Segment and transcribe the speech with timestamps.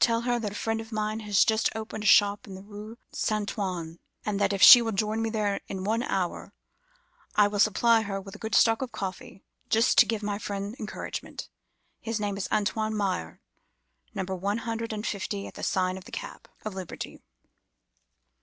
[0.00, 2.96] Tell her that a friend of mine has just opened a shop in the Rue
[3.12, 6.54] Saint Antoine, and that if she will join me there in an hour,
[7.36, 10.74] I will supply her with a good stock of coffee, just to give my friend
[10.80, 11.50] encouragement.
[12.00, 13.42] His name is Antoine Meyer,
[14.14, 17.20] Number One hundred and Fifty at the sign of the Cap of Liberty.